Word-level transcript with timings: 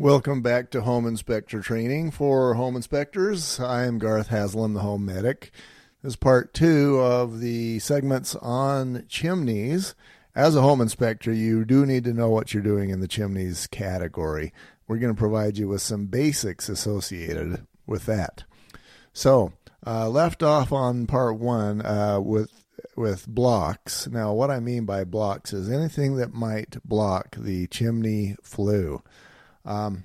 Welcome 0.00 0.42
back 0.42 0.70
to 0.70 0.82
Home 0.82 1.08
Inspector 1.08 1.60
Training 1.62 2.12
for 2.12 2.54
Home 2.54 2.76
Inspectors. 2.76 3.58
I 3.58 3.84
am 3.84 3.98
Garth 3.98 4.28
Haslam, 4.28 4.74
the 4.74 4.80
Home 4.80 5.04
Medic. 5.04 5.50
This 6.04 6.12
is 6.12 6.16
part 6.16 6.54
two 6.54 7.00
of 7.00 7.40
the 7.40 7.80
segments 7.80 8.36
on 8.36 9.06
chimneys. 9.08 9.96
As 10.36 10.54
a 10.54 10.62
home 10.62 10.80
inspector, 10.80 11.32
you 11.32 11.64
do 11.64 11.84
need 11.84 12.04
to 12.04 12.12
know 12.12 12.30
what 12.30 12.54
you're 12.54 12.62
doing 12.62 12.90
in 12.90 13.00
the 13.00 13.08
chimneys 13.08 13.66
category. 13.66 14.52
We're 14.86 14.98
going 14.98 15.12
to 15.12 15.18
provide 15.18 15.58
you 15.58 15.66
with 15.66 15.82
some 15.82 16.06
basics 16.06 16.68
associated 16.68 17.66
with 17.84 18.06
that. 18.06 18.44
So, 19.12 19.52
uh, 19.84 20.08
left 20.08 20.44
off 20.44 20.70
on 20.70 21.08
part 21.08 21.40
one 21.40 21.84
uh, 21.84 22.20
with 22.20 22.52
with 22.94 23.26
blocks. 23.26 24.06
Now, 24.06 24.32
what 24.32 24.52
I 24.52 24.60
mean 24.60 24.84
by 24.84 25.02
blocks 25.02 25.52
is 25.52 25.68
anything 25.68 26.18
that 26.18 26.32
might 26.32 26.76
block 26.84 27.34
the 27.36 27.66
chimney 27.66 28.36
flue. 28.44 29.02
Um, 29.68 30.04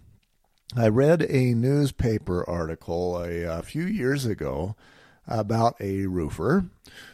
I 0.76 0.90
read 0.90 1.26
a 1.30 1.54
newspaper 1.54 2.48
article 2.50 3.18
a, 3.24 3.44
a, 3.44 3.62
few 3.62 3.86
years 3.86 4.26
ago 4.26 4.76
about 5.26 5.78
a 5.80 6.06
roofer 6.06 6.66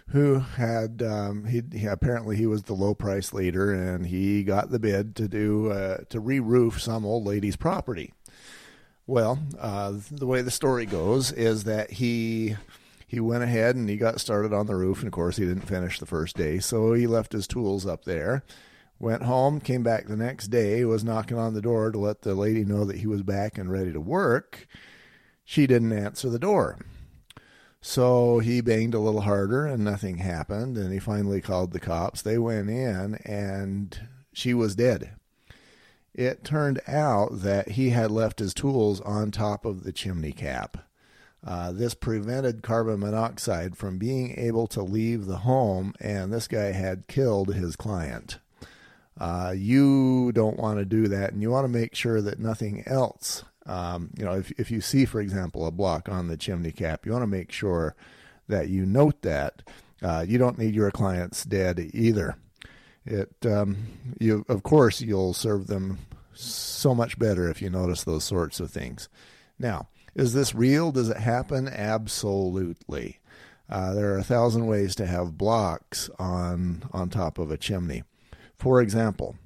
who 0.07 0.39
had 0.39 1.03
um, 1.03 1.45
he, 1.45 1.61
he, 1.71 1.85
apparently 1.85 2.37
he 2.37 2.47
was 2.47 2.63
the 2.63 2.73
low 2.73 2.95
price 2.95 3.33
leader 3.33 3.71
and 3.71 4.07
he 4.07 4.43
got 4.43 4.71
the 4.71 4.79
bid 4.79 5.15
to 5.17 5.27
do 5.27 5.71
uh, 5.71 5.97
to 6.09 6.19
re-roof 6.19 6.81
some 6.81 7.05
old 7.05 7.23
lady's 7.23 7.55
property. 7.55 8.13
Well, 9.05 9.37
uh, 9.59 9.93
the 10.09 10.25
way 10.25 10.41
the 10.41 10.49
story 10.49 10.87
goes 10.87 11.31
is 11.31 11.65
that 11.65 11.91
he 11.91 12.55
he 13.05 13.19
went 13.19 13.43
ahead 13.43 13.75
and 13.75 13.87
he 13.87 13.97
got 13.97 14.19
started 14.19 14.53
on 14.53 14.65
the 14.65 14.75
roof, 14.75 14.99
and 14.99 15.07
of 15.07 15.13
course 15.13 15.37
he 15.37 15.45
didn't 15.45 15.67
finish 15.67 15.99
the 15.99 16.05
first 16.07 16.35
day, 16.35 16.57
so 16.57 16.93
he 16.93 17.05
left 17.05 17.31
his 17.31 17.45
tools 17.45 17.85
up 17.85 18.05
there 18.05 18.43
Went 18.99 19.23
home, 19.23 19.61
came 19.61 19.81
back 19.81 20.07
the 20.07 20.17
next 20.17 20.47
day, 20.47 20.83
was 20.83 21.05
knocking 21.05 21.37
on 21.37 21.53
the 21.53 21.61
door 21.61 21.89
to 21.91 21.97
let 21.97 22.21
the 22.21 22.35
lady 22.35 22.65
know 22.65 22.83
that 22.83 22.97
he 22.97 23.07
was 23.07 23.23
back 23.23 23.57
and 23.57 23.71
ready 23.71 23.93
to 23.93 24.01
work. 24.01 24.67
She 25.45 25.67
didn't 25.67 25.93
answer 25.93 26.29
the 26.29 26.37
door. 26.37 26.79
So 27.81 28.39
he 28.39 28.59
banged 28.59 28.93
a 28.93 28.99
little 28.99 29.21
harder 29.21 29.65
and 29.65 29.83
nothing 29.83 30.17
happened. 30.17 30.77
And 30.77 30.91
he 30.91 30.99
finally 30.99 31.39
called 31.39 31.71
the 31.71 31.79
cops. 31.79 32.21
They 32.21 32.37
went 32.37 32.69
in 32.69 33.15
and 33.25 33.99
she 34.33 34.53
was 34.53 34.75
dead. 34.75 35.11
It 36.13 36.43
turned 36.43 36.81
out 36.87 37.41
that 37.41 37.69
he 37.69 37.91
had 37.91 38.11
left 38.11 38.39
his 38.39 38.53
tools 38.53 38.99
on 39.01 39.31
top 39.31 39.63
of 39.63 39.83
the 39.83 39.93
chimney 39.93 40.33
cap. 40.33 40.89
Uh, 41.45 41.71
this 41.71 41.93
prevented 41.93 42.61
carbon 42.61 42.99
monoxide 42.99 43.77
from 43.77 43.97
being 43.97 44.37
able 44.37 44.67
to 44.67 44.83
leave 44.83 45.25
the 45.25 45.37
home, 45.37 45.93
and 46.01 46.33
this 46.33 46.49
guy 46.49 46.73
had 46.73 47.07
killed 47.07 47.53
his 47.53 47.77
client. 47.77 48.39
Uh, 49.19 49.53
you 49.55 50.31
don't 50.31 50.57
want 50.57 50.79
to 50.79 50.85
do 50.85 51.09
that, 51.09 51.33
and 51.33 51.41
you 51.41 51.51
want 51.51 51.65
to 51.65 51.79
make 51.79 51.93
sure 51.93 52.21
that 52.21 52.39
nothing 52.39 52.83
else. 52.87 53.43
Um, 53.65 54.11
you 54.17 54.23
know, 54.23 54.33
if 54.33 54.51
if 54.57 54.71
you 54.71 54.81
see, 54.81 55.05
for 55.05 55.19
example, 55.19 55.67
a 55.67 55.71
block 55.71 56.07
on 56.07 56.27
the 56.27 56.37
chimney 56.37 56.71
cap, 56.71 57.05
you 57.05 57.11
want 57.11 57.23
to 57.23 57.27
make 57.27 57.51
sure 57.51 57.95
that 58.47 58.69
you 58.69 58.85
note 58.85 59.21
that. 59.21 59.61
Uh, 60.01 60.25
you 60.27 60.37
don't 60.37 60.57
need 60.57 60.73
your 60.73 60.91
clients 60.91 61.43
dead 61.43 61.91
either. 61.93 62.37
It 63.05 63.33
um, 63.45 63.87
you 64.19 64.45
of 64.47 64.63
course 64.63 65.01
you'll 65.01 65.33
serve 65.33 65.67
them 65.67 65.99
so 66.33 66.95
much 66.95 67.19
better 67.19 67.49
if 67.49 67.61
you 67.61 67.69
notice 67.69 68.03
those 68.03 68.23
sorts 68.23 68.59
of 68.61 68.71
things. 68.71 69.09
Now, 69.57 69.89
is 70.15 70.33
this 70.33 70.55
real? 70.55 70.91
Does 70.91 71.09
it 71.09 71.17
happen? 71.17 71.67
Absolutely. 71.67 73.19
Uh, 73.69 73.93
there 73.93 74.13
are 74.13 74.17
a 74.17 74.23
thousand 74.23 74.65
ways 74.67 74.95
to 74.95 75.05
have 75.05 75.37
blocks 75.37 76.09
on 76.17 76.83
on 76.93 77.09
top 77.09 77.37
of 77.37 77.51
a 77.51 77.57
chimney. 77.57 78.03
For 78.59 78.81
example, 78.81 79.37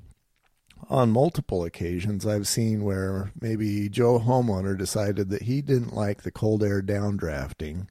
on 0.90 1.12
multiple 1.12 1.64
occasions, 1.64 2.26
I've 2.26 2.48
seen 2.48 2.84
where 2.84 3.32
maybe 3.40 3.88
Joe 3.88 4.20
homeowner 4.20 4.76
decided 4.76 5.30
that 5.30 5.44
he 5.44 5.62
didn't 5.62 5.96
like 5.96 6.24
the 6.24 6.32
cold 6.32 6.64
air 6.64 6.82
downdrafting 6.82 7.88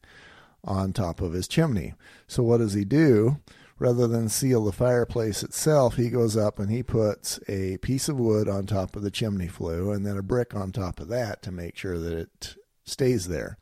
on 0.64 0.92
top 0.92 1.20
of 1.20 1.32
his 1.32 1.46
chimney. 1.46 1.94
So 2.26 2.42
what 2.42 2.58
does 2.58 2.74
he 2.74 2.84
do? 2.84 3.38
Rather 3.78 4.08
than 4.08 4.28
seal 4.28 4.64
the 4.64 4.72
fireplace 4.72 5.44
itself, 5.44 5.94
he 5.94 6.10
goes 6.10 6.36
up 6.36 6.58
and 6.58 6.70
he 6.70 6.82
puts 6.82 7.38
a 7.48 7.78
piece 7.78 8.08
of 8.08 8.18
wood 8.18 8.48
on 8.48 8.66
top 8.66 8.96
of 8.96 9.02
the 9.02 9.10
chimney 9.10 9.48
flue 9.48 9.92
and 9.92 10.04
then 10.04 10.18
a 10.18 10.22
brick 10.22 10.54
on 10.56 10.72
top 10.72 10.98
of 10.98 11.08
that 11.08 11.40
to 11.42 11.52
make 11.52 11.76
sure 11.76 11.98
that 11.98 12.12
it 12.12 12.56
stays 12.84 13.28
there. 13.28 13.58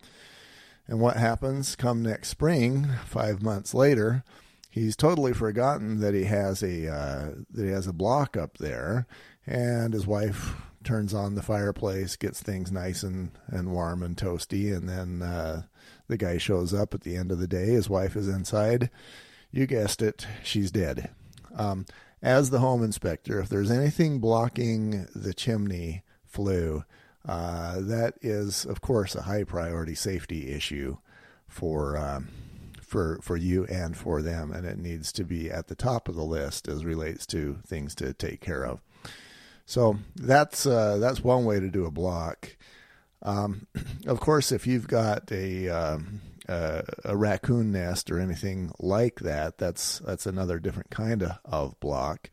And 0.87 0.99
what 0.99 1.16
happens 1.16 1.76
come 1.76 2.03
next 2.03 2.28
spring, 2.28 2.88
five 3.04 3.43
months 3.43 3.75
later, 3.75 4.25
he's 4.70 4.97
totally 4.97 5.34
forgotten 5.34 6.00
that 6.00 6.14
he 6.14 6.25
has 6.25 6.62
a 6.62 6.88
uh, 6.88 7.31
that 7.50 7.64
he 7.64 7.70
has 7.70 7.86
a 7.86 7.92
block 7.92 8.36
up 8.36 8.58
there, 8.58 9.06
and 9.47 9.92
his 9.92 10.06
wife 10.06 10.54
turns 10.82 11.12
on 11.12 11.34
the 11.34 11.42
fireplace, 11.42 12.16
gets 12.16 12.41
things 12.41 12.72
nice 12.72 13.03
and, 13.03 13.32
and 13.48 13.70
warm 13.70 14.03
and 14.03 14.16
toasty, 14.16 14.75
and 14.75 14.88
then 14.88 15.20
uh, 15.20 15.62
the 16.08 16.16
guy 16.16 16.38
shows 16.38 16.72
up 16.72 16.94
at 16.94 17.03
the 17.03 17.16
end 17.16 17.31
of 17.31 17.38
the 17.38 17.47
day. 17.47 17.66
His 17.66 17.91
wife 17.91 18.16
is 18.16 18.28
inside. 18.28 18.91
You 19.50 19.66
guessed 19.66 20.00
it, 20.00 20.26
she's 20.42 20.70
dead. 20.70 21.10
Um, 21.54 21.84
as 22.22 22.50
the 22.50 22.60
home 22.60 22.82
inspector, 22.82 23.41
if 23.41 23.48
there's 23.48 23.70
anything 23.70 24.20
blocking 24.20 25.06
the 25.14 25.34
chimney 25.34 26.02
flue, 26.25 26.84
uh, 27.26 27.81
that 27.81 28.14
is, 28.22 28.64
of 28.64 28.81
course, 28.81 29.14
a 29.14 29.22
high 29.22 29.44
priority 29.44 29.94
safety 29.94 30.52
issue 30.52 30.97
for 31.48 31.98
um, 31.98 32.28
for 32.91 33.21
for 33.23 33.37
you 33.37 33.65
and 33.67 33.97
for 33.97 34.21
them, 34.21 34.51
and 34.51 34.67
it 34.67 34.77
needs 34.77 35.12
to 35.12 35.25
be 35.25 35.49
at 35.49 35.69
the 35.69 35.77
top 35.77 36.09
of 36.09 36.17
the 36.17 36.25
list 36.25 36.67
as 36.67 36.84
relates 36.84 37.25
to 37.27 37.59
things 37.65 37.95
to 37.95 38.12
take 38.12 38.41
care 38.41 38.67
of. 38.67 38.81
So 39.65 39.99
that's 40.17 40.67
uh, 40.67 40.99
that's 40.99 41.23
one 41.23 41.45
way 41.45 41.61
to 41.61 41.69
do 41.69 41.87
a 41.87 41.91
block. 41.93 42.56
Um, 43.23 43.69
of 44.06 44.19
course, 44.19 44.50
if 44.50 44.67
you've 44.67 44.89
got 44.89 45.31
a, 45.31 45.69
um, 45.69 46.21
a, 46.49 46.83
a 47.05 47.17
raccoon 47.17 47.71
nest 47.71 48.11
or 48.11 48.19
anything 48.19 48.73
like 48.81 49.21
that, 49.21 49.59
that's 49.59 50.00
that's 50.00 50.27
another 50.27 50.59
different 50.59 50.91
kind 50.91 51.23
of, 51.23 51.39
of 51.45 51.79
block 51.79 52.31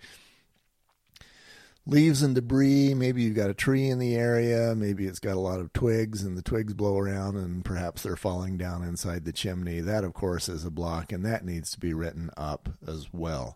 leaves 1.87 2.21
and 2.21 2.35
debris. 2.35 2.93
Maybe 2.93 3.23
you've 3.23 3.35
got 3.35 3.49
a 3.49 3.55
tree 3.55 3.89
in 3.89 3.97
the 3.97 4.15
area. 4.15 4.75
Maybe 4.75 5.07
it's 5.07 5.19
got 5.19 5.37
a 5.37 5.39
lot 5.39 5.59
of 5.59 5.71
twigs 5.71 6.21
and 6.21 6.37
the 6.37 6.41
twigs 6.41 6.73
blow 6.73 6.97
around 6.97 7.37
and 7.37 7.63
perhaps 7.63 8.03
they're 8.03 8.17
falling 8.17 8.57
down 8.57 8.83
inside 8.83 9.23
the 9.23 9.31
chimney. 9.31 9.79
That, 9.79 10.03
of 10.03 10.13
course, 10.13 10.49
is 10.49 10.65
a 10.65 10.69
block 10.71 11.11
and 11.11 11.25
that 11.25 11.45
needs 11.45 11.71
to 11.71 11.79
be 11.79 11.93
written 11.93 12.29
up 12.35 12.69
as 12.85 13.07
well. 13.13 13.55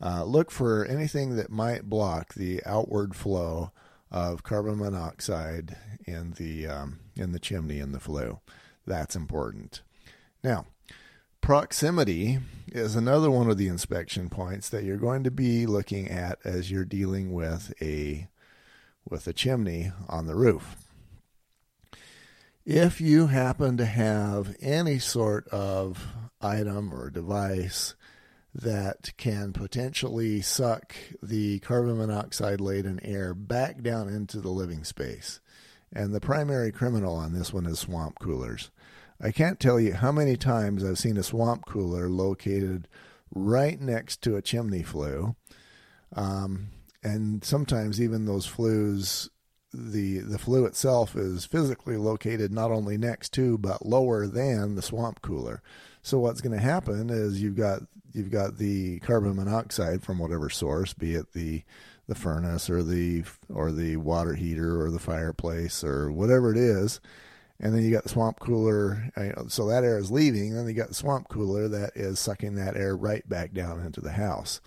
Uh, 0.00 0.24
look 0.24 0.50
for 0.50 0.84
anything 0.84 1.36
that 1.36 1.50
might 1.50 1.88
block 1.90 2.34
the 2.34 2.62
outward 2.64 3.14
flow 3.14 3.72
of 4.10 4.42
carbon 4.42 4.78
monoxide 4.78 5.76
in 6.06 6.32
the 6.32 6.66
um, 6.66 7.00
in 7.16 7.32
the 7.32 7.38
chimney 7.38 7.78
in 7.78 7.92
the 7.92 8.00
flue. 8.00 8.40
That's 8.86 9.16
important. 9.16 9.82
Now, 10.42 10.66
Proximity 11.42 12.38
is 12.68 12.94
another 12.94 13.28
one 13.28 13.50
of 13.50 13.58
the 13.58 13.66
inspection 13.66 14.30
points 14.30 14.68
that 14.68 14.84
you're 14.84 14.96
going 14.96 15.24
to 15.24 15.30
be 15.32 15.66
looking 15.66 16.08
at 16.08 16.38
as 16.44 16.70
you're 16.70 16.84
dealing 16.84 17.32
with 17.32 17.74
a 17.82 18.28
with 19.10 19.26
a 19.26 19.32
chimney 19.32 19.90
on 20.08 20.28
the 20.28 20.36
roof. 20.36 20.76
If 22.64 23.00
you 23.00 23.26
happen 23.26 23.76
to 23.78 23.86
have 23.86 24.54
any 24.60 25.00
sort 25.00 25.48
of 25.48 26.06
item 26.40 26.94
or 26.94 27.10
device 27.10 27.96
that 28.54 29.12
can 29.16 29.52
potentially 29.52 30.42
suck 30.42 30.94
the 31.20 31.58
carbon 31.58 31.98
monoxide 31.98 32.60
laden 32.60 33.00
air 33.02 33.34
back 33.34 33.82
down 33.82 34.08
into 34.08 34.40
the 34.40 34.50
living 34.50 34.84
space, 34.84 35.40
and 35.92 36.14
the 36.14 36.20
primary 36.20 36.70
criminal 36.70 37.16
on 37.16 37.32
this 37.32 37.52
one 37.52 37.66
is 37.66 37.80
swamp 37.80 38.20
coolers. 38.20 38.70
I 39.22 39.30
can't 39.30 39.60
tell 39.60 39.78
you 39.78 39.94
how 39.94 40.10
many 40.10 40.36
times 40.36 40.84
I've 40.84 40.98
seen 40.98 41.16
a 41.16 41.22
swamp 41.22 41.64
cooler 41.64 42.08
located 42.08 42.88
right 43.32 43.80
next 43.80 44.20
to 44.22 44.36
a 44.36 44.42
chimney 44.42 44.82
flue. 44.82 45.36
Um, 46.14 46.70
and 47.04 47.44
sometimes 47.44 48.00
even 48.00 48.26
those 48.26 48.46
flues, 48.46 49.30
the, 49.72 50.18
the 50.18 50.38
flue 50.38 50.66
itself 50.66 51.14
is 51.14 51.44
physically 51.44 51.96
located 51.96 52.52
not 52.52 52.72
only 52.72 52.98
next 52.98 53.32
to 53.34 53.56
but 53.58 53.86
lower 53.86 54.26
than 54.26 54.74
the 54.74 54.82
swamp 54.82 55.22
cooler. 55.22 55.62
So 56.02 56.18
what's 56.18 56.40
going 56.40 56.56
to 56.56 56.62
happen 56.62 57.08
is 57.08 57.40
you've 57.40 57.56
got 57.56 57.82
you've 58.12 58.30
got 58.30 58.58
the 58.58 58.98
carbon 59.00 59.36
monoxide 59.36 60.02
from 60.02 60.18
whatever 60.18 60.50
source, 60.50 60.92
be 60.92 61.14
it 61.14 61.32
the 61.32 61.62
the 62.08 62.14
furnace 62.16 62.68
or 62.68 62.82
the 62.82 63.24
or 63.48 63.70
the 63.70 63.96
water 63.96 64.34
heater 64.34 64.82
or 64.82 64.90
the 64.90 64.98
fireplace 64.98 65.84
or 65.84 66.10
whatever 66.10 66.50
it 66.50 66.58
is, 66.58 67.00
and 67.62 67.72
then 67.72 67.84
you 67.84 67.92
got 67.92 68.02
the 68.02 68.08
swamp 68.08 68.40
cooler. 68.40 69.10
Uh, 69.16 69.44
so 69.48 69.68
that 69.68 69.84
air 69.84 69.96
is 69.96 70.10
leaving. 70.10 70.54
Then 70.54 70.66
you 70.66 70.74
got 70.74 70.88
the 70.88 70.94
swamp 70.94 71.28
cooler 71.28 71.68
that 71.68 71.92
is 71.94 72.18
sucking 72.18 72.56
that 72.56 72.76
air 72.76 72.96
right 72.96 73.26
back 73.28 73.52
down 73.52 73.80
into 73.80 74.00
the 74.00 74.12
house. 74.12 74.60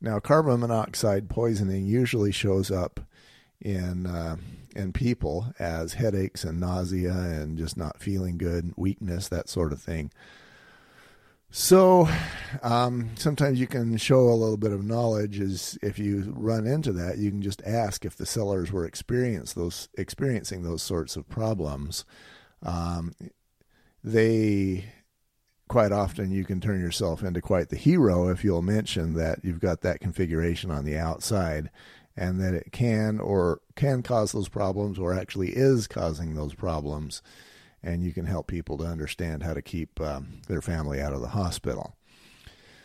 Now, 0.00 0.18
carbon 0.18 0.60
monoxide 0.60 1.30
poisoning 1.30 1.86
usually 1.86 2.32
shows 2.32 2.72
up 2.72 2.98
in 3.60 4.06
uh, 4.06 4.36
in 4.74 4.92
people 4.92 5.54
as 5.60 5.94
headaches 5.94 6.42
and 6.42 6.58
nausea 6.58 7.12
and 7.12 7.56
just 7.56 7.76
not 7.76 8.00
feeling 8.00 8.36
good, 8.36 8.64
and 8.64 8.74
weakness, 8.76 9.28
that 9.28 9.48
sort 9.48 9.72
of 9.72 9.80
thing. 9.80 10.10
So 11.54 12.08
um, 12.62 13.10
sometimes 13.14 13.60
you 13.60 13.66
can 13.66 13.98
show 13.98 14.20
a 14.30 14.32
little 14.32 14.56
bit 14.56 14.72
of 14.72 14.86
knowledge. 14.86 15.38
Is 15.38 15.78
if 15.82 15.98
you 15.98 16.32
run 16.34 16.66
into 16.66 16.92
that, 16.94 17.18
you 17.18 17.30
can 17.30 17.42
just 17.42 17.60
ask 17.66 18.06
if 18.06 18.16
the 18.16 18.24
sellers 18.24 18.72
were 18.72 18.86
experience 18.86 19.52
those 19.52 19.90
experiencing 19.98 20.62
those 20.62 20.82
sorts 20.82 21.14
of 21.14 21.28
problems. 21.28 22.06
Um, 22.62 23.12
they 24.02 24.86
quite 25.68 25.92
often 25.92 26.30
you 26.30 26.46
can 26.46 26.58
turn 26.58 26.80
yourself 26.80 27.22
into 27.22 27.42
quite 27.42 27.68
the 27.68 27.76
hero 27.76 28.28
if 28.28 28.42
you'll 28.42 28.62
mention 28.62 29.12
that 29.14 29.40
you've 29.44 29.60
got 29.60 29.82
that 29.82 30.00
configuration 30.00 30.70
on 30.70 30.86
the 30.86 30.96
outside 30.96 31.70
and 32.16 32.40
that 32.40 32.54
it 32.54 32.72
can 32.72 33.20
or 33.20 33.60
can 33.76 34.02
cause 34.02 34.32
those 34.32 34.48
problems 34.48 34.98
or 34.98 35.14
actually 35.14 35.50
is 35.50 35.86
causing 35.86 36.34
those 36.34 36.54
problems 36.54 37.22
and 37.82 38.02
you 38.02 38.12
can 38.12 38.26
help 38.26 38.46
people 38.46 38.78
to 38.78 38.84
understand 38.84 39.42
how 39.42 39.54
to 39.54 39.62
keep 39.62 40.00
um, 40.00 40.40
their 40.48 40.62
family 40.62 41.00
out 41.00 41.12
of 41.12 41.20
the 41.20 41.28
hospital. 41.28 41.96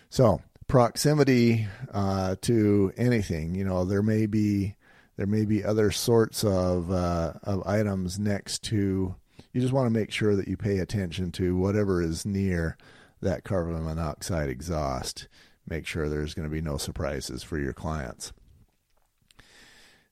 So 0.10 0.42
proximity 0.68 1.68
uh, 1.94 2.36
to 2.42 2.92
anything, 2.98 3.56
you 3.56 3.64
know, 3.64 3.86
there 3.86 4.04
may 4.04 4.26
be 4.26 4.76
there 5.18 5.28
may 5.28 5.46
be 5.46 5.64
other 5.64 5.92
sorts 5.92 6.44
of 6.44 6.92
uh, 6.92 7.34
of 7.44 7.66
items 7.66 8.20
next 8.20 8.64
to. 8.66 9.16
You 9.54 9.62
just 9.62 9.74
want 9.74 9.88
to 9.88 10.00
make 10.00 10.12
sure 10.12 10.36
that 10.36 10.48
you 10.48 10.56
pay 10.58 10.78
attention 10.78 11.32
to 11.34 11.58
whatever 11.58 12.02
is 12.02 12.26
near 12.26 12.78
that 13.22 13.44
carbon 13.44 13.84
monoxide 13.84 14.50
exhaust. 14.50 15.28
Make 15.68 15.88
sure 15.88 16.08
there's 16.08 16.34
going 16.34 16.48
to 16.48 16.54
be 16.54 16.62
no 16.62 16.78
surprises 16.78 17.44
for 17.44 17.58
your 17.58 17.74
clients. 17.74 18.32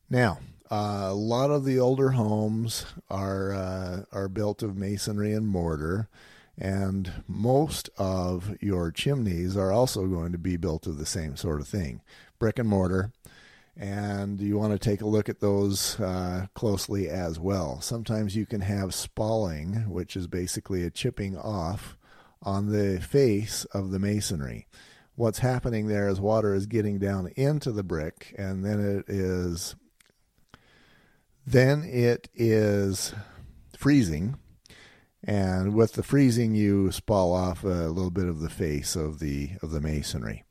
Now, 0.09 0.39
a 0.71 1.13
lot 1.13 1.51
of 1.51 1.65
the 1.65 1.79
older 1.79 2.11
homes 2.11 2.85
are 3.09 3.53
uh, 3.53 4.03
are 4.11 4.27
built 4.27 4.63
of 4.63 4.77
masonry 4.77 5.33
and 5.33 5.47
mortar, 5.47 6.09
and 6.57 7.11
most 7.27 7.89
of 7.97 8.55
your 8.61 8.91
chimneys 8.91 9.55
are 9.55 9.71
also 9.71 10.07
going 10.07 10.31
to 10.31 10.37
be 10.37 10.57
built 10.57 10.87
of 10.87 10.97
the 10.97 11.05
same 11.05 11.35
sort 11.35 11.61
of 11.61 11.67
thing, 11.67 12.01
brick 12.39 12.59
and 12.59 12.69
mortar. 12.69 13.11
And 13.77 14.39
you 14.39 14.57
want 14.57 14.71
to 14.71 14.79
take 14.79 15.01
a 15.01 15.07
look 15.07 15.27
at 15.27 15.41
those 15.41 15.99
uh, 15.99 16.47
closely 16.53 17.09
as 17.09 17.37
well. 17.37 17.81
Sometimes 17.81 18.33
you 18.33 18.45
can 18.45 18.61
have 18.61 18.93
spalling, 18.93 19.89
which 19.89 20.15
is 20.15 20.27
basically 20.27 20.83
a 20.83 20.89
chipping 20.89 21.37
off 21.37 21.97
on 22.41 22.71
the 22.71 23.01
face 23.01 23.65
of 23.65 23.91
the 23.91 23.99
masonry. 23.99 24.67
What's 25.15 25.39
happening 25.39 25.87
there 25.87 26.07
is 26.07 26.21
water 26.21 26.55
is 26.55 26.67
getting 26.67 26.99
down 26.99 27.33
into 27.35 27.73
the 27.73 27.83
brick, 27.83 28.33
and 28.37 28.63
then 28.63 28.79
it 28.79 29.09
is 29.09 29.75
then 31.45 31.83
it 31.83 32.29
is 32.33 33.13
freezing, 33.77 34.37
and 35.23 35.73
with 35.73 35.93
the 35.93 36.03
freezing, 36.03 36.55
you 36.55 36.91
spall 36.91 37.33
off 37.33 37.63
a 37.63 37.67
little 37.67 38.11
bit 38.11 38.27
of 38.27 38.39
the 38.39 38.49
face 38.49 38.95
of 38.95 39.19
the 39.19 39.51
of 39.61 39.71
the 39.71 39.81
masonry. 39.81 40.43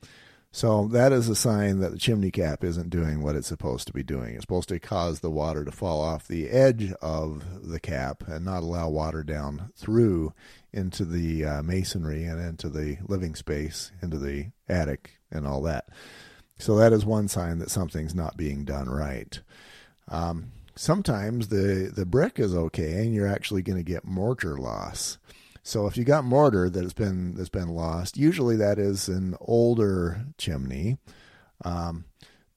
So 0.55 0.87
that 0.93 1.11
is 1.11 1.29
a 1.29 1.35
sign 1.35 1.81
that 1.81 1.91
the 1.91 1.99
chimney 1.99 2.31
cap 2.31 2.63
isn't 2.63 2.89
doing 2.89 3.23
what 3.23 3.35
it's 3.35 3.49
supposed 3.49 3.89
to 3.89 3.93
be 3.93 4.05
doing. 4.05 4.35
It's 4.35 4.45
supposed 4.45 4.69
to 4.69 4.79
cause 4.79 5.19
the 5.19 5.31
water 5.31 5.65
to 5.65 5.73
fall 5.73 6.01
off 6.01 6.29
the 6.29 6.49
edge 6.49 6.93
of 7.03 7.43
the 7.69 7.81
cap 7.81 8.23
and 8.29 8.45
not 8.45 8.63
allow 8.63 8.89
water 8.89 9.25
down 9.25 9.73
through 9.75 10.33
into 10.73 11.05
the 11.05 11.45
uh, 11.45 11.63
masonry 11.65 12.23
and 12.23 12.41
into 12.41 12.69
the 12.69 12.99
living 13.09 13.35
space, 13.35 13.91
into 14.01 14.17
the 14.17 14.53
attic, 14.69 15.19
and 15.29 15.45
all 15.45 15.61
that. 15.63 15.89
So 16.57 16.77
that 16.77 16.93
is 16.93 17.05
one 17.05 17.27
sign 17.27 17.59
that 17.59 17.71
something's 17.71 18.15
not 18.15 18.37
being 18.37 18.65
done 18.65 18.89
right. 18.89 19.41
Um, 20.07 20.53
sometimes 20.77 21.49
the 21.49 21.93
the 21.95 22.07
brick 22.07 22.39
is 22.39 22.55
okay 22.55 23.05
and 23.05 23.15
you're 23.15 23.27
actually 23.27 23.63
going 23.63 23.79
to 23.79 23.85
get 23.85 24.05
mortar 24.05 24.57
loss. 24.57 25.19
So 25.63 25.87
if 25.87 25.97
you 25.97 26.05
got 26.05 26.25
mortar 26.25 26.69
that 26.69 26.83
has 26.83 26.93
been 26.93 27.35
that's 27.35 27.49
been 27.49 27.69
lost, 27.69 28.17
usually 28.17 28.57
that 28.57 28.79
is 28.79 29.09
an 29.09 29.37
older 29.41 30.27
chimney. 30.37 30.99
Um, 31.65 32.05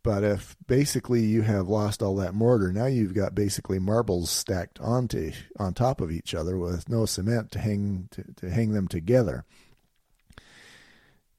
but 0.04 0.24
if 0.24 0.56
basically 0.68 1.22
you 1.22 1.42
have 1.42 1.68
lost 1.68 2.02
all 2.02 2.16
that 2.16 2.34
mortar, 2.34 2.72
now 2.72 2.86
you've 2.86 3.14
got 3.14 3.36
basically 3.36 3.80
marbles 3.80 4.30
stacked 4.30 4.80
onto 4.80 5.32
on 5.60 5.74
top 5.74 6.00
of 6.00 6.12
each 6.12 6.34
other 6.34 6.58
with 6.58 6.88
no 6.88 7.06
cement 7.06 7.52
to 7.52 7.60
hang 7.60 8.08
to, 8.12 8.24
to 8.38 8.50
hang 8.50 8.72
them 8.72 8.88
together. 8.88 9.46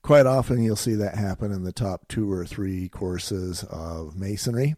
Quite 0.03 0.27
often 0.27 0.63
you'll 0.63 0.77
see 0.77 0.95
that 0.95 1.17
happen 1.17 1.53
in 1.53 1.65
the 1.65 1.73
top 1.73 2.09
two 2.09 2.31
or 2.31 2.47
three 2.47 2.89
courses 2.89 3.65
of 3.65 4.17
masonry. 4.17 4.75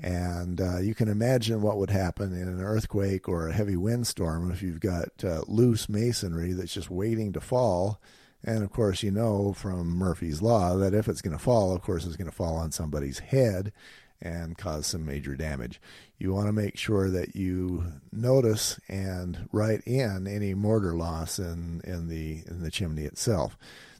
And 0.00 0.60
uh, 0.60 0.78
you 0.78 0.94
can 0.94 1.08
imagine 1.08 1.60
what 1.60 1.76
would 1.78 1.90
happen 1.90 2.32
in 2.32 2.46
an 2.46 2.60
earthquake 2.60 3.28
or 3.28 3.48
a 3.48 3.52
heavy 3.52 3.76
windstorm 3.76 4.50
if 4.50 4.62
you've 4.62 4.80
got 4.80 5.08
uh, 5.24 5.42
loose 5.48 5.88
masonry 5.88 6.52
that's 6.52 6.74
just 6.74 6.90
waiting 6.90 7.32
to 7.32 7.40
fall. 7.40 8.00
And 8.44 8.62
of 8.62 8.70
course, 8.70 9.02
you 9.02 9.10
know 9.10 9.52
from 9.52 9.88
Murphy's 9.88 10.40
Law 10.40 10.76
that 10.76 10.94
if 10.94 11.08
it's 11.08 11.20
going 11.20 11.36
to 11.36 11.42
fall, 11.42 11.74
of 11.74 11.82
course, 11.82 12.04
it's 12.04 12.16
going 12.16 12.30
to 12.30 12.36
fall 12.36 12.56
on 12.56 12.70
somebody's 12.70 13.18
head 13.18 13.72
and 14.20 14.56
cause 14.56 14.86
some 14.86 15.04
major 15.04 15.34
damage. 15.34 15.80
You 16.18 16.32
want 16.32 16.46
to 16.46 16.52
make 16.52 16.76
sure 16.76 17.10
that 17.10 17.36
you 17.36 17.84
notice 18.12 18.78
and 18.88 19.48
write 19.52 19.82
in 19.84 20.26
any 20.26 20.54
mortar 20.54 20.94
loss 20.94 21.38
in, 21.38 21.80
in 21.84 22.08
the 22.08 22.42
in 22.46 22.62
the 22.62 22.70
chimney 22.70 23.04
itself. 23.04 23.56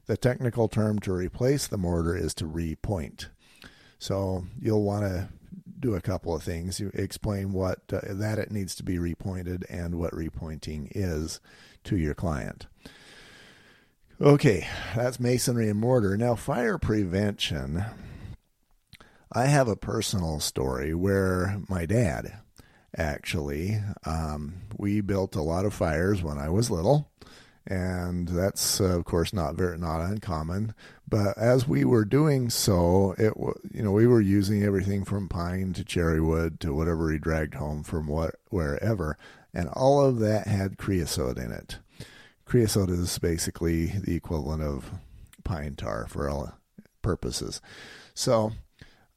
The 0.06 0.16
technical 0.16 0.68
term 0.68 0.98
to 1.00 1.12
replace 1.12 1.66
the 1.66 1.76
mortar 1.76 2.16
is 2.16 2.34
to 2.34 2.44
repoint. 2.44 3.26
So 3.98 4.46
you'll 4.60 4.84
want 4.84 5.04
to 5.04 5.28
do 5.80 5.94
a 5.94 6.00
couple 6.00 6.34
of 6.34 6.42
things. 6.42 6.80
You 6.80 6.90
explain 6.94 7.52
what 7.52 7.80
uh, 7.92 8.00
that 8.04 8.38
it 8.38 8.50
needs 8.50 8.74
to 8.76 8.82
be 8.82 8.96
repointed 8.98 9.64
and 9.68 9.96
what 9.96 10.12
repointing 10.12 10.90
is 10.94 11.40
to 11.84 11.96
your 11.96 12.14
client. 12.14 12.66
Okay, 14.20 14.66
that's 14.96 15.20
masonry 15.20 15.68
and 15.68 15.78
mortar. 15.78 16.16
Now, 16.16 16.34
fire 16.34 16.76
prevention. 16.76 17.84
I 19.32 19.46
have 19.46 19.68
a 19.68 19.76
personal 19.76 20.40
story 20.40 20.94
where 20.94 21.60
my 21.68 21.86
dad 21.86 22.40
actually, 22.96 23.80
um, 24.04 24.54
we 24.76 25.00
built 25.00 25.36
a 25.36 25.42
lot 25.42 25.64
of 25.64 25.74
fires 25.74 26.22
when 26.22 26.38
I 26.38 26.48
was 26.48 26.70
little 26.70 27.10
and 27.68 28.28
that's 28.28 28.80
uh, 28.80 28.84
of 28.98 29.04
course 29.04 29.32
not 29.32 29.54
very 29.54 29.78
not 29.78 30.00
uncommon. 30.00 30.74
But 31.06 31.36
as 31.38 31.68
we 31.68 31.84
were 31.84 32.04
doing 32.04 32.50
so, 32.50 33.14
it 33.18 33.34
you 33.72 33.82
know 33.82 33.92
we 33.92 34.06
were 34.06 34.20
using 34.20 34.62
everything 34.62 35.04
from 35.04 35.28
pine 35.28 35.74
to 35.74 35.84
cherry 35.84 36.20
wood 36.20 36.60
to 36.60 36.74
whatever 36.74 37.10
he 37.12 37.18
dragged 37.18 37.54
home 37.54 37.82
from 37.82 38.06
what 38.06 38.36
wherever, 38.48 39.18
and 39.52 39.68
all 39.68 40.02
of 40.04 40.18
that 40.20 40.46
had 40.46 40.78
creosote 40.78 41.36
in 41.36 41.52
it. 41.52 41.78
Creosote 42.46 42.90
is 42.90 43.18
basically 43.18 43.86
the 43.86 44.16
equivalent 44.16 44.62
of 44.62 44.90
pine 45.44 45.74
tar 45.74 46.06
for 46.08 46.28
all 46.28 46.54
purposes. 47.02 47.60
So 48.14 48.52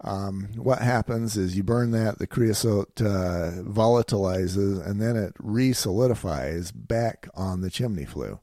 um, 0.04 0.50
what 0.56 0.80
happens 0.80 1.38
is 1.38 1.56
you 1.56 1.64
burn 1.64 1.92
that, 1.92 2.18
the 2.18 2.28
creosote 2.28 3.02
uh, 3.02 3.52
volatilizes, 3.62 4.86
and 4.86 5.02
then 5.02 5.16
it 5.16 5.34
re-solidifies 5.40 6.72
back 6.72 7.28
on 7.36 7.62
the 7.62 7.70
chimney 7.70 8.06
flue. 8.06 8.40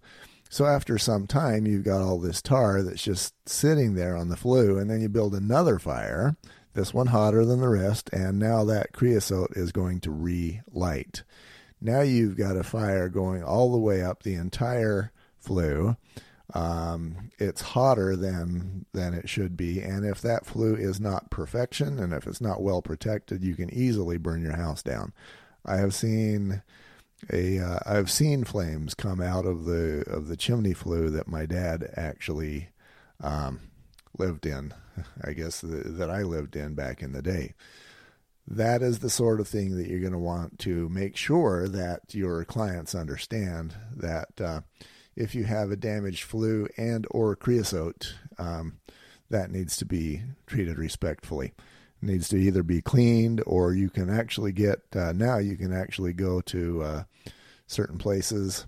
So 0.51 0.65
after 0.65 0.97
some 0.97 1.27
time, 1.27 1.67
you've 1.67 1.85
got 1.85 2.01
all 2.01 2.19
this 2.19 2.41
tar 2.41 2.83
that's 2.83 3.03
just 3.03 3.35
sitting 3.47 3.95
there 3.95 4.17
on 4.17 4.29
the 4.29 4.37
flue, 4.37 4.79
and 4.79 4.89
then 4.89 5.01
you 5.01 5.09
build 5.09 5.35
another 5.35 5.79
fire, 5.79 6.37
this 6.75 6.95
one 6.95 7.09
hotter 7.09 7.45
than 7.45 7.61
the 7.61 7.69
rest, 7.69 8.09
and 8.13 8.39
now 8.39 8.65
that 8.65 8.93
creosote 8.93 9.51
is 9.57 9.73
going 9.73 10.01
to 10.01 10.11
relight. 10.11 11.25
Now 11.81 12.01
you've 12.01 12.37
got 12.37 12.57
a 12.57 12.65
fire 12.65 13.09
going 13.09 13.43
all 13.43 13.71
the 13.73 13.79
way 13.79 14.03
up 14.03 14.23
the 14.23 14.35
entire 14.35 15.13
flue 15.39 15.97
um, 16.55 17.31
it's 17.39 17.61
hotter 17.61 18.17
than 18.17 18.87
than 18.93 19.15
it 19.15 19.29
should 19.29 19.57
be. 19.57 19.81
And 19.81 20.05
if 20.05 20.21
that 20.23 20.47
flue 20.47 20.75
is 20.75 21.01
not 21.01 21.31
perfection, 21.31 21.99
and 21.99 22.13
if 22.13 22.27
it's 22.27 22.41
not 22.41 22.63
well 22.63 22.81
protected, 22.81 23.45
you 23.45 23.55
can 23.55 23.73
easily 23.73 24.17
burn 24.17 24.43
your 24.43 24.57
house 24.57 24.83
down. 24.83 25.13
I 25.65 25.77
have 25.77 25.95
seen 25.95 26.63
a 27.31 27.59
uh, 27.59 27.79
I've 27.85 28.11
seen 28.11 28.45
flames 28.45 28.95
come 28.95 29.21
out 29.21 29.45
of 29.45 29.65
the 29.67 30.05
of 30.07 30.29
the 30.29 30.37
chimney 30.37 30.73
flue 30.73 31.11
that 31.11 31.29
my 31.29 31.45
dad 31.45 31.93
actually 31.97 32.71
um, 33.21 33.61
lived 34.17 34.47
in. 34.47 34.73
I 35.25 35.33
guess 35.33 35.61
the, 35.61 35.77
that 35.85 36.11
I 36.11 36.23
lived 36.23 36.57
in 36.57 36.75
back 36.75 37.03
in 37.03 37.13
the 37.13 37.23
day. 37.23 37.55
That 38.51 38.81
is 38.81 39.01
the 39.01 39.11
sort 39.11 39.41
of 39.41 39.49
thing 39.49 39.77
that 39.77 39.89
you're 39.89 40.01
going 40.01 40.13
to 40.13 40.19
want 40.19 40.59
to 40.61 40.89
make 40.89 41.17
sure 41.17 41.69
that 41.69 42.15
your 42.15 42.47
clients 42.47 42.95
understand 42.95 43.75
that. 43.95 44.41
Uh, 44.41 44.61
if 45.19 45.35
you 45.35 45.45
have 45.45 45.73
a 45.73 45.77
damaged 45.77 46.23
flue 46.23 46.69
and 46.77 47.05
or 47.11 47.35
creosote, 47.35 48.15
um, 48.39 48.79
that 49.31 49.51
needs 49.51 49.77
to 49.77 49.85
be 49.85 50.23
treated 50.47 50.79
respectfully. 50.79 51.53
It 52.01 52.07
needs 52.07 52.29
to 52.29 52.37
either 52.37 52.63
be 52.63 52.81
cleaned 52.81 53.43
or 53.45 53.75
you 53.75 53.91
can 53.91 54.09
actually 54.09 54.53
get 54.53 54.79
uh, 54.95 55.13
now 55.13 55.39
you 55.39 55.57
can 55.57 55.73
actually 55.73 56.13
go 56.13 56.41
to 56.43 56.83
uh, 56.83 57.03
certain 57.67 57.99
places 57.99 58.67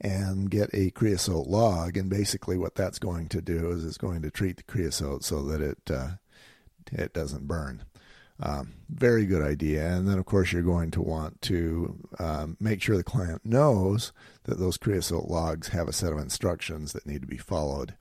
and 0.00 0.50
get 0.50 0.70
a 0.72 0.90
creosote 0.90 1.46
log 1.46 1.98
and 1.98 2.08
basically 2.08 2.56
what 2.56 2.74
that's 2.74 2.98
going 2.98 3.28
to 3.28 3.42
do 3.42 3.70
is 3.70 3.84
it's 3.84 3.98
going 3.98 4.22
to 4.22 4.30
treat 4.30 4.56
the 4.56 4.62
creosote 4.62 5.22
so 5.22 5.42
that 5.42 5.60
it 5.60 5.90
uh, 5.90 6.12
it 6.90 7.12
doesn't 7.12 7.46
burn 7.46 7.84
Um, 8.42 8.72
very 8.88 9.26
good 9.26 9.42
idea. 9.42 9.86
And 9.86 10.08
then, 10.08 10.18
of 10.18 10.24
course, 10.24 10.52
you're 10.52 10.62
going 10.62 10.90
to 10.92 11.02
want 11.02 11.40
to 11.42 12.08
um, 12.18 12.56
make 12.58 12.80
sure 12.80 12.96
the 12.96 13.04
client 13.04 13.44
knows 13.44 14.12
that 14.44 14.58
those 14.58 14.78
creosote 14.78 15.26
logs 15.28 15.68
have 15.68 15.88
a 15.88 15.92
set 15.92 16.12
of 16.12 16.18
instructions 16.18 16.92
that 16.92 17.06
need 17.06 17.20
to 17.20 17.28
be 17.28 17.36
followed. 17.36 17.94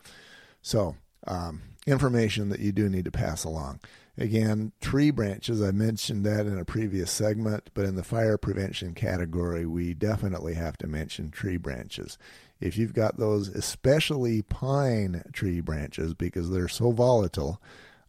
So, 0.62 0.96
um, 1.28 1.62
information 1.86 2.50
that 2.50 2.60
you 2.60 2.72
do 2.72 2.90
need 2.90 3.06
to 3.06 3.12
pass 3.12 3.44
along. 3.44 3.80
Again, 4.18 4.74
tree 4.82 5.12
branches, 5.12 5.62
I 5.62 5.72
mentioned 5.72 6.26
that 6.26 6.46
in 6.46 6.58
a 6.58 6.66
previous 6.66 7.10
segment, 7.10 7.70
but 7.74 7.86
in 7.86 7.96
the 7.96 8.04
fire 8.04 8.38
prevention 8.38 8.94
category, 8.94 9.66
we 9.66 9.94
definitely 9.94 10.56
have 10.56 10.78
to 10.80 10.88
mention 10.88 11.32
tree 11.32 11.58
branches. 11.58 12.18
If 12.60 12.78
you've 12.78 12.94
got 12.94 13.18
those, 13.18 13.48
especially 13.48 14.42
pine 14.42 15.24
tree 15.32 15.62
branches, 15.62 16.14
because 16.14 16.50
they're 16.50 16.68
so 16.68 16.92
volatile, 16.92 17.62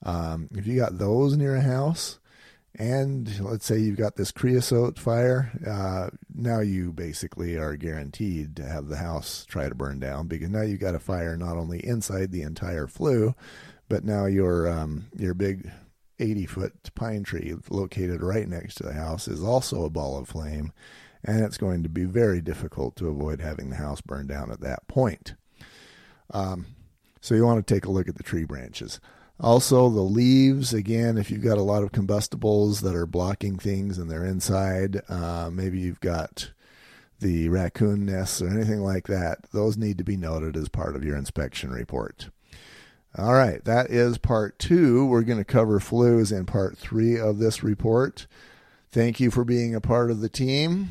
um, 0.03 0.49
if 0.53 0.67
you 0.67 0.77
got 0.77 0.99
those 0.99 1.37
near 1.37 1.57
a 1.57 1.61
house, 1.61 2.19
and 2.77 3.41
let's 3.41 3.67
say 3.67 3.79
you've 3.79 3.97
got 3.97 4.17
this 4.17 4.31
creosote 4.31 4.99
fire, 4.99 5.51
uh, 5.67 6.17
now 6.35 6.61
you 6.61 6.93
basically 6.93 7.57
are 7.57 7.77
guaranteed 7.77 8.57
to 8.57 8.63
have 8.65 8.89
the 8.89 8.97
house 8.97 9.45
try 9.49 9.69
to 9.69 9.75
burn 9.75 9.99
down 9.99 10.29
because 10.29 10.51
now 10.51 10.63
you've 10.63 10.81
got 10.81 10.95
a 10.95 11.01
fire 11.01 11.37
not 11.37 11.57
only 11.57 11.85
inside 11.85 12.31
the 12.31 12.43
entire 12.43 12.87
flue, 12.87 13.35
but 13.89 14.05
now 14.05 14.27
your 14.27 14.69
um, 14.69 15.07
your 15.17 15.35
big 15.35 15.71
80 16.21 16.47
foot 16.47 16.95
pine 16.95 17.25
tree 17.25 17.55
located 17.71 18.23
right 18.23 18.49
next 18.49 18.77
to 18.77 18.85
the 18.85 18.93
house 18.93 19.27
is 19.27 19.43
also 19.43 19.85
a 19.85 19.91
ball 19.91 20.17
of 20.19 20.29
flame, 20.29 20.73
and 21.25 21.45
it's 21.45 21.59
going 21.59 21.83
to 21.83 21.89
be 21.89 22.05
very 22.05 22.41
difficult 22.41 22.95
to 22.97 23.09
avoid 23.09 23.41
having 23.41 23.71
the 23.71 23.77
house 23.77 24.01
burn 24.01 24.27
down 24.27 24.53
at 24.53 24.61
that 24.61 24.87
point. 24.87 25.35
Um, 26.33 26.67
so 27.21 27.35
you 27.35 27.45
want 27.45 27.67
to 27.67 27.75
take 27.75 27.85
a 27.85 27.91
look 27.91 28.09
at 28.09 28.17
the 28.17 28.23
tree 28.23 28.45
branches. 28.45 29.01
Also, 29.43 29.89
the 29.89 30.03
leaves, 30.03 30.75
again, 30.75 31.17
if 31.17 31.31
you've 31.31 31.43
got 31.43 31.57
a 31.57 31.63
lot 31.63 31.83
of 31.83 31.93
combustibles 31.93 32.83
that 32.83 32.95
are 32.95 33.07
blocking 33.07 33.59
things 33.59 33.97
and 33.97 34.11
they're 34.11 34.27
inside, 34.27 35.01
uh, 35.09 35.49
maybe 35.51 35.79
you've 35.79 36.01
got 36.01 36.51
the 37.21 37.49
raccoon 37.49 38.05
nests 38.05 38.43
or 38.43 38.49
anything 38.49 38.81
like 38.81 39.07
that, 39.07 39.39
those 39.53 39.79
need 39.79 39.97
to 39.99 40.05
be 40.05 40.17
noted 40.17 40.57
as 40.57 40.69
part 40.69 40.95
of 40.95 41.05
your 41.05 41.17
inspection 41.17 41.71
report. 41.71 42.29
All 43.17 43.33
right, 43.33 43.65
that 43.65 43.91
is 43.91 44.19
part 44.19 44.59
two. 44.59 45.07
We're 45.07 45.23
going 45.23 45.39
to 45.39 45.45
cover 45.45 45.81
flues 45.81 46.31
in 46.31 46.45
part 46.45 46.79
three 46.79 47.19
of 47.19 47.39
this 47.39 47.63
report. 47.63 48.27
Thank 48.93 49.21
you 49.21 49.31
for 49.31 49.45
being 49.45 49.75
a 49.75 49.81
part 49.81 50.11
of 50.11 50.21
the 50.21 50.29
team. 50.29 50.91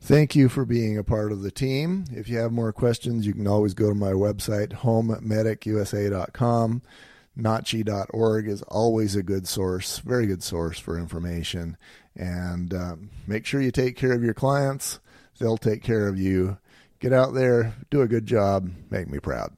Thank 0.00 0.36
you 0.36 0.48
for 0.48 0.64
being 0.64 0.96
a 0.96 1.04
part 1.04 1.32
of 1.32 1.42
the 1.42 1.50
team. 1.50 2.04
If 2.12 2.28
you 2.28 2.38
have 2.38 2.52
more 2.52 2.72
questions, 2.72 3.26
you 3.26 3.32
can 3.32 3.46
always 3.46 3.74
go 3.74 3.88
to 3.88 3.94
my 3.94 4.12
website, 4.12 4.80
homemedicusa.com. 4.80 6.82
NACHI.org 7.40 8.48
is 8.48 8.62
always 8.62 9.16
a 9.16 9.22
good 9.22 9.48
source, 9.48 9.98
very 9.98 10.26
good 10.26 10.42
source 10.42 10.78
for 10.78 10.98
information. 10.98 11.76
And 12.16 12.74
um, 12.74 13.10
make 13.26 13.46
sure 13.46 13.60
you 13.60 13.70
take 13.70 13.96
care 13.96 14.12
of 14.12 14.22
your 14.22 14.34
clients, 14.34 15.00
they'll 15.38 15.56
take 15.56 15.82
care 15.82 16.08
of 16.08 16.18
you. 16.18 16.58
Get 16.98 17.12
out 17.12 17.32
there, 17.32 17.74
do 17.90 18.02
a 18.02 18.08
good 18.08 18.26
job, 18.26 18.70
make 18.90 19.08
me 19.08 19.18
proud. 19.18 19.56